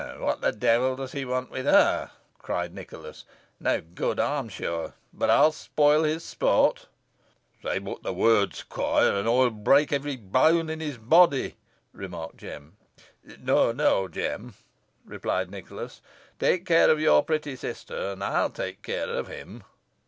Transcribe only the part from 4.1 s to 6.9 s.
I'm sure. But I'll spoil his sport."